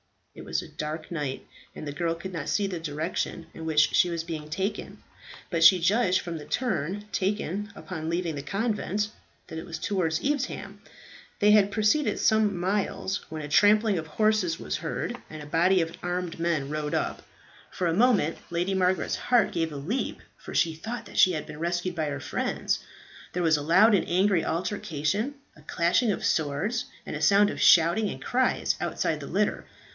[0.33, 1.45] It was a dark night,
[1.75, 4.99] and the girl could not see the direction in which she was being taken;
[5.51, 9.09] but she judged from the turn taken upon leaving the convent,
[9.47, 10.81] that it was towards Evesham.
[11.39, 15.81] They had proceeded some miles, when a trampling of horses was heard, and a body
[15.81, 17.21] of armed men rode up.
[17.69, 21.45] For a moment Lady Margaret's heart gave a leap, for she thought that she had
[21.45, 22.79] been rescued by her friends.
[23.33, 27.61] There was a loud and angry altercation, a clashing of swords, and a sound of
[27.61, 29.65] shouting and cries outside the litter.